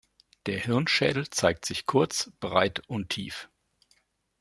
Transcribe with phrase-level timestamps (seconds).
[0.47, 3.51] Der Hirnschädel zeigt sich kurz, breit und tief.